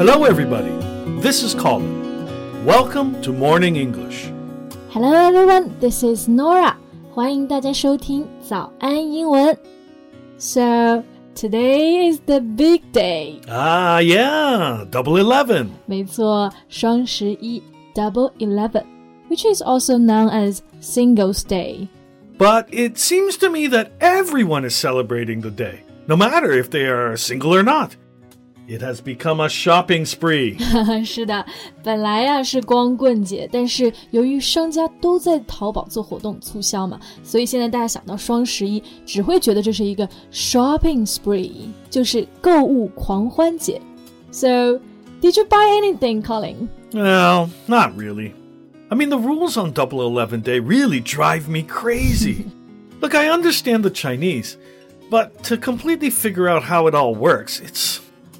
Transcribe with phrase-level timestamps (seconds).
[0.00, 0.72] Hello, everybody.
[1.20, 2.64] This is Colin.
[2.64, 4.32] Welcome to Morning English.
[4.88, 5.78] Hello, everyone.
[5.78, 6.74] This is Norah.
[7.12, 9.54] 欢迎大家收听早安英文。
[10.38, 11.02] So
[11.34, 13.42] today is the big day.
[13.46, 15.66] Ah, yeah, double eleven.
[15.84, 17.62] 没错，双十一
[17.94, 18.84] double eleven,
[19.28, 21.88] which is also known as Singles Day.
[22.38, 26.86] But it seems to me that everyone is celebrating the day, no matter if they
[26.86, 27.96] are single or not.
[28.69, 30.57] It has become a shopping spree.
[31.05, 31.45] 是的，
[31.83, 41.51] 本来呀是光棍节，但是由于商家都在淘宝做活动促销嘛，所以现在大家想到双十一，只会觉得这是一个 shopping spree，
[41.91, 43.79] 就是购物狂欢节。
[44.31, 44.79] So,
[45.21, 46.67] did you buy anything, Colin?
[46.95, 48.33] well, not really.
[48.89, 52.45] I mean, the rules on Double Eleven Day really drive me crazy.
[53.01, 54.57] Look, I understand the Chinese,
[55.11, 57.99] but to completely figure out how it all works, it's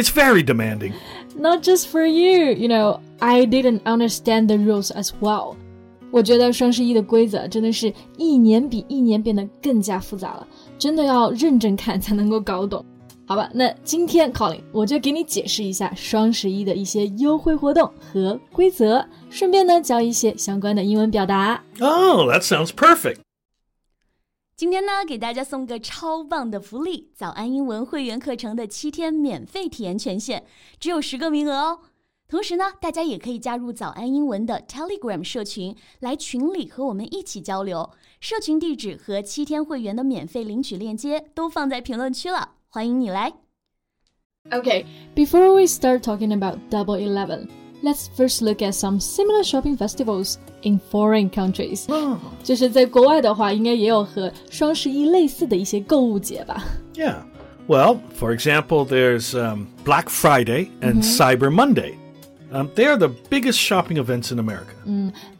[0.00, 0.92] it's very demanding.
[1.38, 5.56] Not just for you, you know, I didn't understand the rules as well.
[6.10, 10.46] 我觉得双十一的规则真的是一年比一年变得更加复杂了，
[10.78, 12.84] 真的要认真看才能够搞懂。
[13.28, 21.60] 好吧，那今天 Colin 我就给你解释一下双十一的一些优惠活动和规则，顺便呢教一些相关的英文表达。
[21.80, 23.16] Oh, that sounds perfect.
[24.60, 30.44] 今天呢，给大家送个超棒的福利——早安英文会员课程的七天免费体验权限，
[30.80, 31.80] 只有十个名额哦。
[32.26, 37.90] 同时呢，大家也可以加入早安英文的 Telegram 社群，来群里和我们一起交流。
[38.18, 43.34] 社群地址和七天会员的免费领取链接都放在评论区了，欢迎你来。
[44.50, 47.48] Okay, before we start talking about Double Eleven,
[47.82, 51.86] let's first look at some similar shopping festivals in foreign countries.
[52.42, 56.64] 就是在国外的话，应该也有和双十一类似的一些购物节吧。
[56.94, 57.16] Yeah.
[57.68, 61.94] Well, for example, there's um, Black Friday and Cyber Monday.
[62.52, 64.72] Um, they are the biggest shopping events in America.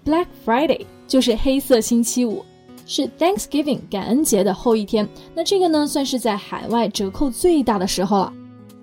[0.04, 2.44] Black Friday 就是黑色星期五，
[2.84, 5.08] 是 Thanksgiving 感恩节的后一天。
[5.36, 8.32] 那这个呢，算是在海外折扣最大的时候了。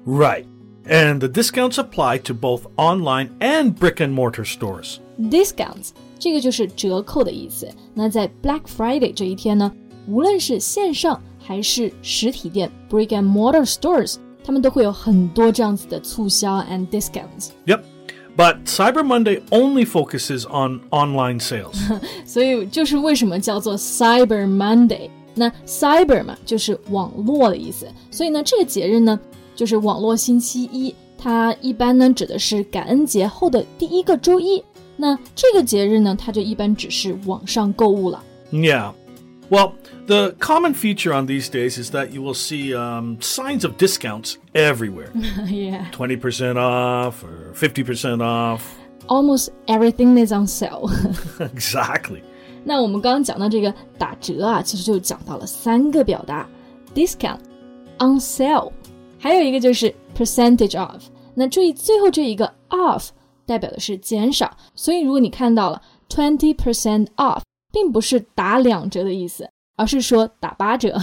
[0.08, 0.46] Right.
[0.88, 4.98] And the discounts apply to both online and brick and mortar stores.
[5.18, 7.68] Discounts 这个就是折扣的意思。
[7.94, 9.72] 那在 Black Friday 这一天呢，
[10.08, 17.50] 无论是线上还是实体店 （brick and mortar stores），他们都会有很多这样子的促销 and discounts。
[17.66, 17.82] Yep.
[18.36, 21.76] But Cyber Monday only focuses on online sales.
[22.26, 25.10] 所以就是为什么叫做 Cyber Monday。
[25.36, 27.88] 那 Cyber 嘛，就是网络的意思。
[28.10, 29.20] 所以呢，这个节日呢，
[29.58, 30.94] 就是网络星期一。
[31.18, 34.64] 它一般呢指的是感恩节后的第一个周一。
[34.98, 38.24] 那这个节日呢，它就一般只是网上购物了。
[38.52, 38.92] yeah.
[39.50, 39.74] Well,
[40.08, 44.38] the common feature on these days is that you will see um, signs of discounts
[44.54, 45.12] everywhere
[45.48, 45.92] yeah.
[45.92, 48.62] 20% off or 50% off.
[49.08, 50.90] Almost everything is on sale 。
[51.40, 52.22] exactly.
[52.64, 56.48] 那我们刚刚讲到这个打折啊，其实就讲到了三个表达：
[56.96, 58.72] discount、on sale，
[59.19, 61.03] 还有一个就是 percentage of。
[61.35, 63.11] 那注意最后这一个 of
[63.47, 67.43] 代表的是减少，所以如果你看到了 twenty percent off，
[67.73, 70.99] 并不是打两折的意思，而是说打八折。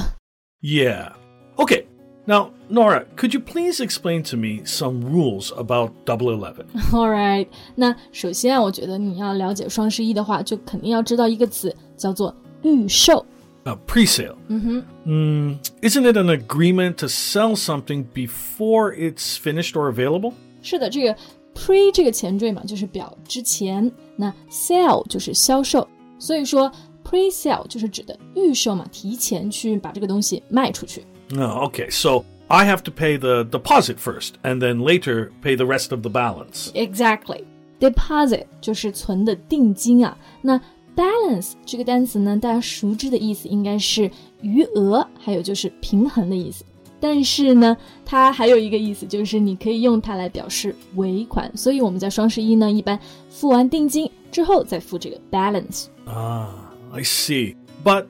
[0.62, 1.14] Yeah.
[1.56, 1.86] Okay.
[2.28, 6.66] Now, Norah, could you please explain to me some rules about Double Eleven?
[6.92, 7.48] All right.
[7.76, 13.24] 那首先啊，我觉得你要了解双十一的话，就肯定要知道一个词叫做预售。
[13.65, 14.39] Uh, pre-sale.
[14.49, 20.33] Mm, isn't it an agreement to sell something before it's finished or available?
[20.63, 21.15] 是的，这个
[21.55, 25.87] pre 这个前缀嘛，就是表之前，那 sale 就是销售，
[26.19, 26.73] 所以说
[27.05, 31.05] pre sale 就是指的预售嘛，提前去把这个东西卖出去。
[31.37, 31.91] Oh, okay.
[31.91, 36.01] So I have to pay the deposit first, and then later pay the rest of
[36.01, 36.73] the balance.
[36.73, 37.45] Exactly.
[37.79, 40.17] Deposit 就是存的定金啊。
[40.43, 40.61] 那
[40.97, 44.11] balance 这个单词呢，大家熟知的意思应该是
[44.43, 46.65] 余额，还有就是平衡的意思。
[47.03, 47.75] 但是呢，
[48.05, 51.51] 它还有一个意思，就是你可以用它来表示尾款。
[51.57, 52.99] 所以我们在双十一呢，一般
[53.31, 55.87] 付完定金之后再付这个 balance。
[56.07, 56.49] Ah,
[56.93, 57.57] I see.
[57.83, 58.05] But,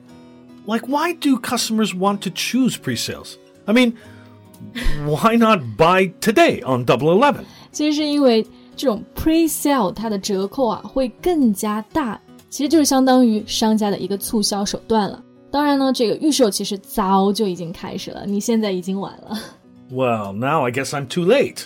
[0.65, 3.35] like, why do customers want to choose pre-sales?
[3.65, 3.93] I mean,
[5.05, 7.45] why not buy today on Double Eleven?
[7.71, 8.45] 其实是因为
[8.75, 12.19] 这种 pre-sale 它的折扣啊会更加大，
[12.55, 15.23] 其实就是相当于商家的一个促销手段了。
[15.49, 19.37] 当然呢，这个预售其实早就已经开始了，你现在已经晚了。
[19.91, 21.65] Well, now I guess I'm too late.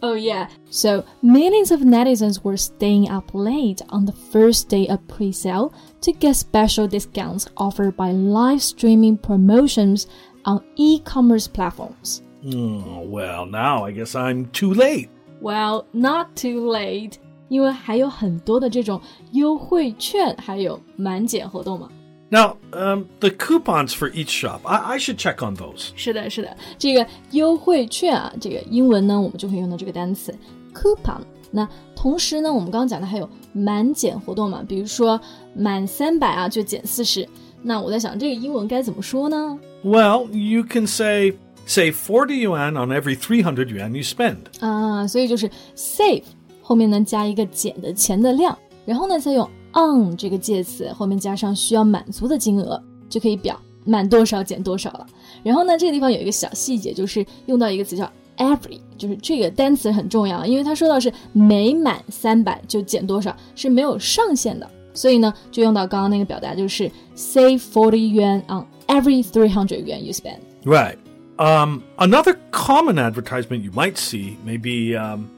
[0.00, 0.48] Oh yeah.
[0.70, 5.72] So millions of netizens were staying up late on the first day of pre-sale
[6.02, 10.06] to get special discounts offered by live streaming promotions
[10.44, 12.22] on e-commerce platforms.
[12.46, 15.08] Oh, well, now I guess I'm too late.
[15.40, 17.18] Well, not too late，
[17.52, 19.00] 因为还有很多的这种
[19.32, 21.88] 优惠券，还有满减活动嘛。
[22.30, 25.92] Now, um, the coupons for each shop, I, I should check on those.
[25.96, 30.34] 是的，是的，这个优惠券啊，这个英文呢，我们就会用到这个单词
[30.74, 31.22] coupon。
[31.50, 31.66] 那
[31.96, 35.18] 同时呢，我们刚刚讲的还有满减活动嘛，比如说
[35.54, 37.26] 满三百啊就减四十。
[37.62, 39.58] 那我在想，这个英文该怎么说呢？
[39.82, 41.32] Well, you can say
[41.66, 44.36] save 40 yuan on every 300 yuan you spend.
[44.60, 46.24] 啊，所以就是 save
[46.62, 55.06] 后面呢加一个减的钱的量，然后呢再用 on 这个介词后面加上需要满足的金额，就可以表满多少减多少了。
[55.42, 64.68] 然后呢，这个地方有一个小细节，就是用到一个词叫 every，就是这个单词很重要，因为它说到是每满三百就减多少，是没有上限的。
[64.94, 70.38] 所以呢，就用到刚刚那个表达，就是 save forty yuan on every three hundred yuan you spend。
[70.64, 70.96] Right.
[71.38, 75.28] Um, another common advertisement you might see may be um,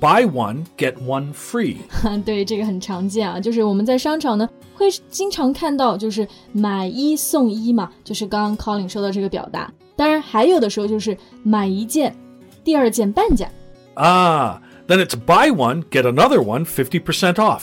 [0.00, 1.76] buy one, get one free.
[2.24, 9.72] 对，这个很常见啊，就是我们在商场呢会经常看到，就是买一送一嘛，就是刚刚 Colin 说的这个表达。
[9.96, 12.14] 当然，还有的时候就是买一件，
[12.62, 13.48] 第二件半价
[13.94, 17.62] Ah, then it's buy one, get another one 50% off.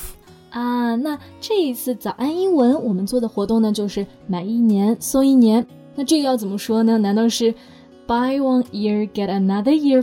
[0.49, 0.95] 啊。
[0.95, 5.65] 那这一次早安英文我们做的活动呢，就是买一年送一年。
[5.95, 6.97] 那这个要怎么说呢？
[6.97, 7.53] 难道是
[8.07, 10.01] buy one year get another year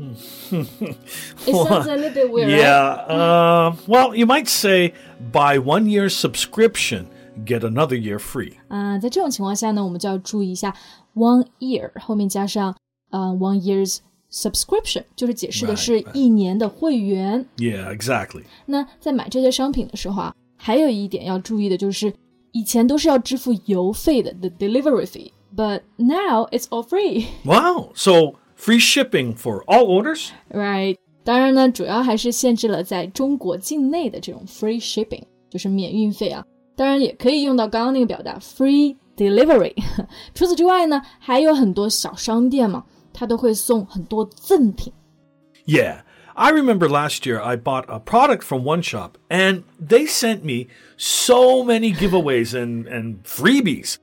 [0.00, 2.48] free？It sounds a little bit weird.
[2.48, 2.58] right?
[2.58, 3.06] Yeah.
[3.08, 4.92] Uh, well, you might say
[5.32, 7.06] buy one year's subscription,
[7.44, 8.54] get another year free.
[8.68, 10.74] 啊，在这种情况下呢，我们就要注意一下
[11.14, 12.76] one year 后面加上
[13.10, 13.98] 呃 one year's
[14.30, 16.12] subscription，就是解释的 Right, 是 right.
[16.12, 17.46] 一年的会员。
[17.56, 18.42] Yeah, exactly.
[18.66, 22.12] 那在买这些商品的时候啊，还有一点要注意的就是，
[22.52, 27.26] 以前都是要支付邮费的 the delivery fee，but now it's all free。
[27.44, 27.92] Wow.
[27.94, 30.30] So free shipping for all orders?
[30.50, 36.44] Right，当然呢，主要还是限制了在中国境内的这种 free shipping，就是免运费啊。
[36.74, 39.74] 当然也可以用到刚刚那个表达 free delivery。
[40.34, 44.92] 除此之外呢，还有很多小商店嘛，它都会送很多赠品。
[45.66, 46.02] Yeah.
[46.38, 50.68] I remember last year I bought a product from one shop and they sent me
[50.98, 53.96] so many giveaways and, and freebies.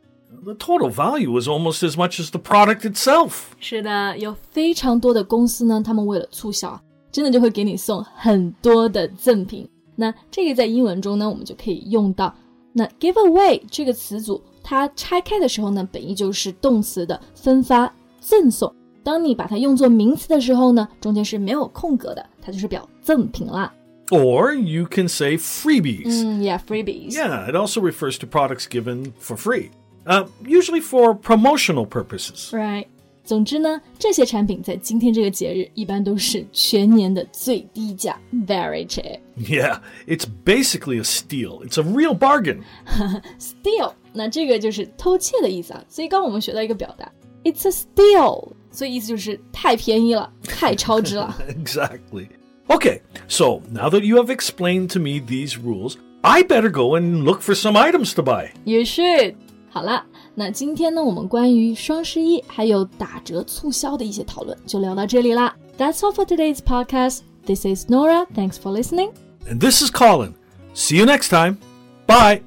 [0.47, 3.43] The total value was almost as much as the product itself.
[3.59, 9.69] 是的，有非常多的公司呢，他们为了促销啊，真的就会给你送很多的赠品。
[9.95, 12.33] 那这个在英文中呢，我们就可以用到。
[12.73, 18.73] 那 give away 这个词组，它拆开的时候呢，本意就是动词的分发、赠送。
[19.03, 23.71] 当你把它用作名词的时候呢，中间是没有空格的，它就是表赠品啦。
[24.09, 26.23] Or you can say freebies.
[26.25, 27.11] 嗯，yeah，freebies。
[27.11, 29.69] Yeah, it also refers to products given for free,
[30.07, 32.51] uh, usually for promotional purposes.
[32.51, 32.87] Right。
[33.25, 39.19] 总之呢，这些产品在今天这个节日一般都是全年的最低价，very cheap。
[39.37, 41.65] Yeah, it's basically a steal.
[41.65, 42.63] It's a real bargain.
[43.39, 45.81] steal，那这个就是偷窃的意思啊。
[45.87, 47.09] 所以刚刚我们学到一个表达，
[47.45, 51.33] it's a steal，所以意思就是太便宜了，太超值了。
[51.47, 52.27] exactly.
[52.67, 57.23] Okay, so now that you have explained to me these rules, I better go and
[57.23, 58.51] look for some items to buy.
[58.65, 59.35] You should。
[59.70, 60.04] 好了，
[60.34, 65.54] 那今天呢，我们关于双十一还有打折促销的一些讨论就聊到这里啦。
[65.76, 67.20] That's all for today's podcast.
[67.46, 68.26] This is Nora.
[68.34, 69.12] Thanks for listening.
[69.46, 70.34] And this is Colin.
[70.74, 71.58] See you next time.
[72.06, 72.42] Bye.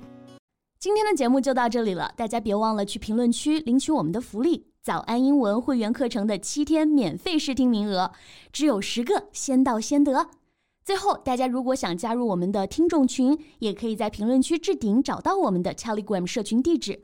[0.79, 8.11] 今天的节目就到这里了，大家别忘了去评论区领取我们的福利——早安英文会员课程的七天免费试听名额，
[8.51, 10.27] 只有十个，先到先得。
[10.83, 17.03] 最后，大家如果想加入我们的听众群，也可以在评论区置顶找到我们的 Telegram 社群地址，